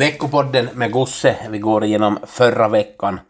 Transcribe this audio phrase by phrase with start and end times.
[0.00, 1.36] Veckopodden med Gusse.
[1.50, 3.20] Vi går igenom förra veckan.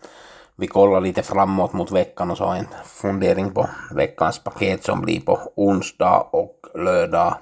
[0.57, 5.21] Vi kollar lite framåt mot veckan och så en fundering på veckans paket som blir
[5.21, 7.35] på onsdag och lördag.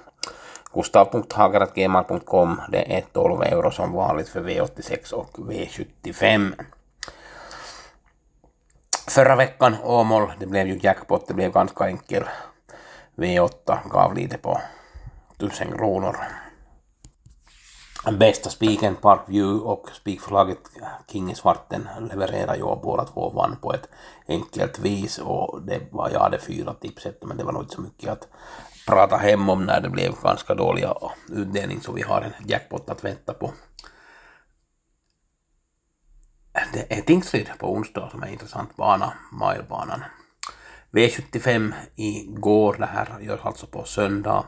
[0.73, 2.61] Gustav.hageratgmail.com.
[2.71, 6.53] Det är 12 euro som vanligt för V86 och V75.
[9.07, 12.23] Förra veckan Åmål, det blev ju jackpot, det blev ganska enkel.
[13.15, 14.61] V8 gav lite på
[15.37, 16.17] 1000 kronor.
[18.05, 20.57] Bästa spiken Parkview och spikförslaget
[21.11, 23.89] King i svarten levererar ju och båda två vann på ett
[24.27, 27.81] enkelt vis och det var, jag hade fyra tipset men det var nog inte så
[27.81, 28.27] mycket att
[28.87, 30.93] prata hem om när det blev ganska dåliga
[31.29, 33.53] utdelning så vi har en jackpot att vänta på.
[36.73, 40.03] Det är Tingsryd på onsdag som är intressant bana, milebanan.
[40.91, 44.45] V75 igår, det här görs alltså på söndag.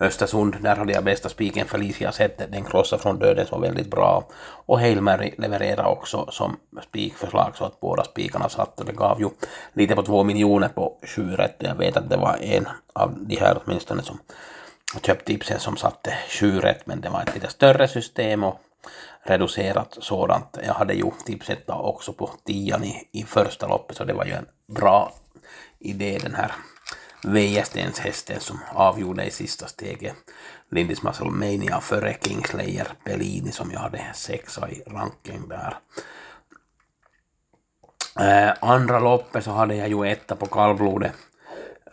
[0.00, 4.24] Östersund, där hade jag bästa spiken Felicia sett, den krossar från döden så väldigt bra.
[4.66, 9.28] Och Heilmäri levererade också som spikförslag så att båda spikarna satt och det gav ju
[9.72, 11.56] lite på två miljoner på sju rätt.
[11.58, 14.18] Jag vet att det var en av de här åtminstone som
[15.02, 18.60] köpt tipsen som satte sju rätt men det var ett lite större system och
[19.22, 20.58] reducerat sådant.
[20.66, 24.32] Jag hade ju tipset också på tian i, i första loppet så det var ju
[24.32, 25.12] en bra
[25.78, 26.52] idé den här
[27.24, 30.14] Wäjerstens hästen som avgjorde i sista steget.
[30.70, 35.78] Lindis Muscle Mania före Kingslayer Bellini som jag hade sexa i ranking där.
[38.20, 41.12] Äh, andra loppet så hade jag ju etta på kallblodet.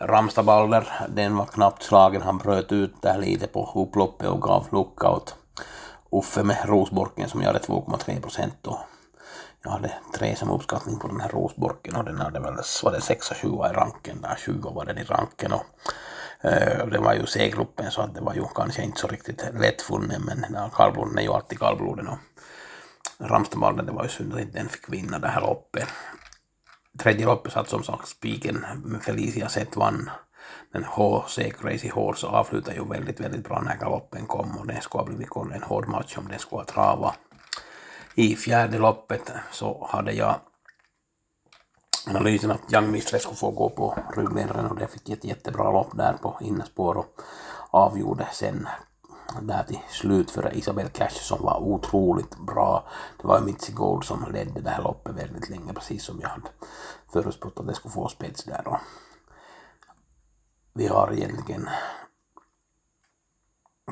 [0.00, 2.22] Ramstabalder, den var knappt slagen.
[2.22, 5.34] Han bröt ut där lite på upploppet och gav lookout.
[6.12, 8.80] Uffe med Rosborken som jag hade 2,3 procent då
[9.62, 13.00] jag hade tre som uppskattning på den här rosborken och den hade väl, var det
[13.00, 15.64] 6 och 7 i ranken där, 20 var den i ranken och
[16.40, 20.22] eh, det var ju C-gruppen så att det var ju kanske inte så riktigt lättfunnen
[20.22, 22.18] men ja, kallbloden är ju alltid kallbloden och
[23.20, 25.88] Ramstadbalden det var ju synd att inte den fick vinna det här loppet.
[26.98, 28.66] Tredje loppet satt som sagt spiken
[29.02, 30.10] Felicia Sett vann
[30.72, 35.02] men HC Crazy Horse avslutade ju väldigt, väldigt bra när galoppen kom och det skulle
[35.02, 37.18] ha blivit en hård match om det skulle ha travat
[38.14, 40.34] i fjärde loppet så hade jag
[42.06, 45.96] analysen att Young Mistress skulle få gå på ryggledaren och det fick ett jättebra lopp
[45.96, 47.20] där på innerspår och
[47.70, 48.68] avgjorde sen
[49.42, 52.88] där till slut för Isabel Cash som var otroligt bra.
[53.20, 56.48] Det var Mitzi Gold som ledde det här loppet väldigt länge precis som jag hade
[57.12, 58.80] förutspått att det skulle få spets där då.
[60.72, 61.68] Vi har egentligen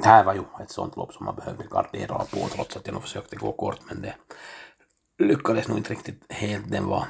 [0.03, 2.93] det här var ju ett sånt lopp som man behövde gardera på trots att jag
[2.93, 4.15] nog försökte gå kort men det
[5.25, 6.71] lyckades nog inte riktigt helt.
[6.71, 7.07] Den var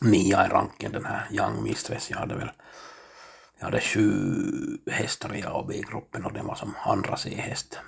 [0.00, 2.10] nia i ranken den här Young Mistress.
[2.10, 2.50] Jag hade väl
[3.58, 4.12] jag hade sju
[4.90, 7.78] hästar i A och B-gruppen och den var som andra C-häst.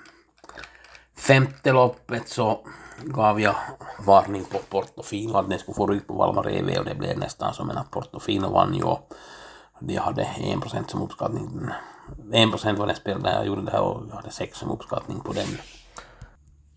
[1.16, 2.66] Femte loppet så
[3.04, 3.56] gav jag
[3.98, 7.54] varning på Portofino att den skulle få rygg på Valmar EV och det blev nästan
[7.54, 8.96] som en att Portofino vann ju.
[9.94, 11.70] Jag hade en procent som uppskattning
[12.32, 14.70] en procent var den spelade där jag gjorde det här och jag hade sex som
[14.70, 15.46] uppskattning på den.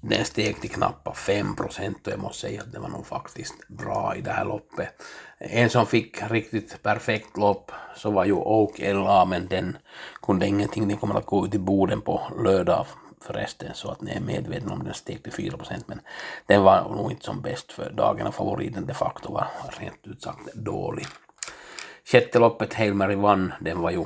[0.01, 3.67] Den steg till knappa 5 procent och jag måste säga att det var nog faktiskt
[3.67, 5.03] bra i det här loppet.
[5.39, 9.77] En som fick riktigt perfekt lopp så var ju Oak LA men den
[10.21, 10.87] kunde ingenting.
[10.87, 12.85] Den kommer att gå ut i Boden på lördag
[13.21, 16.01] förresten så att ni är medvetna om den steg till 4% men
[16.45, 19.47] den var nog inte som bäst för dagen och favoriten de facto var
[19.79, 21.05] rent ut sagt dålig.
[22.11, 24.05] Sjätte loppet Hail Mary vann, den var ju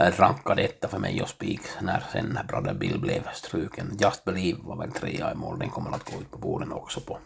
[0.00, 3.96] Äh, rankade etta för mig och Spik när sen Brother Bill blev struken.
[4.00, 7.00] Just Believe var väl trea i mål, den kommer att gå ut på borden också
[7.00, 7.18] på,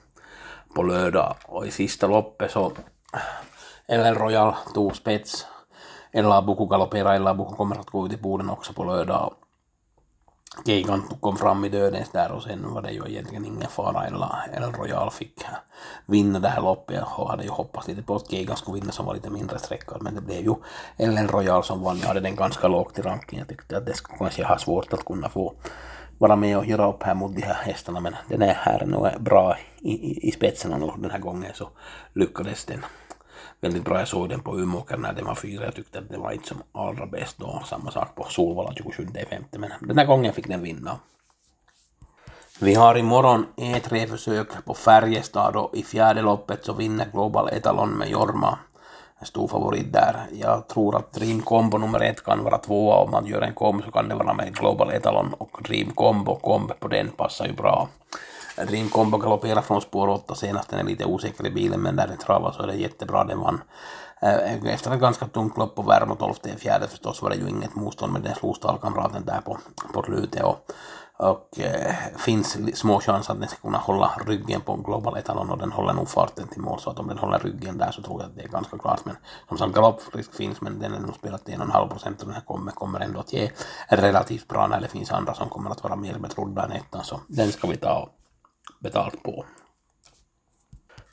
[0.75, 1.35] på lördag.
[1.45, 5.47] Och i sista loppet så äh, Ellen Royal tog spets.
[6.13, 9.35] Ella Buku galopperar, Ella Buku kommer att gå ut i borden också på lördag.
[10.67, 14.07] Keikan kom fram i dödens där och sen var det ju egentligen ingen fara.
[14.07, 15.45] Eller El Royal fick
[16.07, 16.97] vinna det här loppet.
[17.17, 20.03] Jag hade ju hoppats lite på att Keikan skulle vinna som var lite mindre sträckad
[20.03, 20.55] men det blev ju
[20.97, 21.99] El Royal som vann.
[21.99, 23.45] Jag hade den ganska lågt i rankingen.
[23.49, 25.55] Jag tyckte att det skulle kanske ha svårt att kunna få
[26.19, 29.19] vara med och göra upp här mot de här hästarna men den är här nu
[29.19, 31.69] bra i, i, i spetsen och den här gången så
[32.13, 32.85] lyckades den
[33.63, 33.99] väldigt bra.
[33.99, 35.65] Jag såg den på Umeåker när den var fyra.
[35.65, 37.63] Jag tyckte att det var inte som allra bäst då.
[37.67, 39.59] Samma sak på Solvalla 27 femte.
[39.59, 40.99] Men den här gången fick den vinna.
[42.61, 48.11] Vi har imorgon E3-försök på Färjestad och i fjärde loppet så vinner Global Etalon med
[48.11, 48.59] Jorma.
[49.19, 50.27] En stor favorit där.
[50.33, 53.83] Jag tror att Dream Combo nummer ett kan vara tvåa om man gör en kom
[53.83, 56.35] så kan det vara med Global Etalon och Dream Combo.
[56.37, 57.89] Komb på den passar ju bra.
[58.57, 62.19] Dream Combo från spår 8 senast, den är lite osäker i bilen men där den
[62.19, 63.63] travar så är det jättebra, den vann.
[64.23, 67.75] Äh, Efter ett ganska tungt lopp på Värmo 12 fjärde förstås var det ju inget
[67.75, 69.59] motstånd men den slog stallkamraten där på,
[69.93, 70.73] på slutet och,
[71.19, 75.59] och eh, finns små chanser att den ska kunna hålla ryggen på Global Etalon och
[75.59, 78.21] den håller nog farten till mål så att om den håller ryggen där så tror
[78.21, 79.17] jag att det är ganska klart men
[79.49, 82.21] som sagt galopprisk finns men den är nog spelat till en och en halv procent
[82.21, 83.51] och den här kommer, kommer ändå att ge
[83.89, 87.21] relativt bra när det finns andra som kommer att vara mer betrodda än ettan så
[87.29, 88.11] den ska vi ta
[88.83, 89.45] betalt på.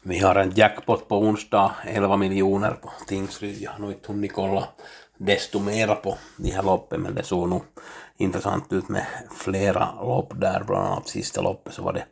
[0.04, 3.62] Vi har en jackpot på onsdag, 11 miljoner på Tingsryd.
[3.62, 4.68] Jag har nog inte hunnit kolla
[5.18, 7.62] desto mera på de här loppen, men det såg nog
[8.18, 10.64] intressant ut med flera lopp där.
[10.64, 12.06] Bland annat sista loppet så var det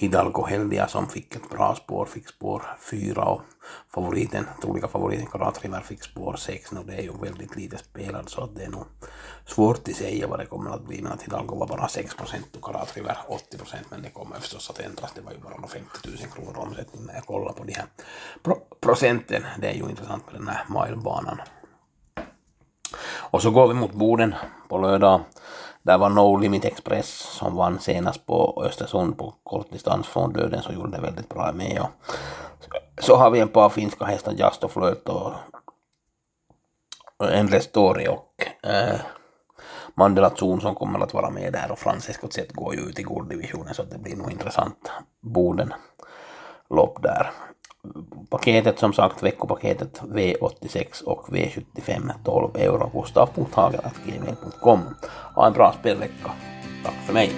[0.00, 3.42] Hidalgo Heldia som fick ett bra spår, fick spår 4 och
[3.94, 8.28] favoriten, troliga favoriten Karat River fick spår 6 och det är ju väldigt lite spelad
[8.28, 8.84] så att det är nog
[9.46, 11.02] svårt att säga vad det kommer att bli.
[11.02, 14.36] Men att Hidalgo var bara 6 procent och Karat River 80 procent men det kommer
[14.36, 17.64] förstås att ändras, det var ju bara 50 000 kronor omsättning när jag kollar på
[17.64, 17.86] de här
[18.42, 21.40] pro procenten, det är ju intressant med den här milebanan.
[23.30, 24.34] Och så går vi mot Boden
[24.68, 25.20] på lördag
[25.88, 30.72] där var No Limit Express som vann senast på Östersund på kortdistans från döden så
[30.72, 31.80] gjorde det väldigt bra med.
[31.80, 35.32] Och så har vi en par finska hästar, Just och Flöt och
[37.32, 39.00] Endless Story och eh,
[39.94, 43.02] Mandela Zon som kommer att vara med där och Francesco Z går ju ut i
[43.02, 44.90] gulddivisionen så det blir nog intressant
[45.20, 45.74] Boden
[46.70, 47.30] lopp där
[48.30, 52.90] paketet som sagt, veckopaketet V86 och V75 12 euro.
[52.94, 54.80] Gustav.hagel.gmail.com.
[55.34, 56.30] Ha en bra spelvecka.
[56.84, 57.30] Tack för mig.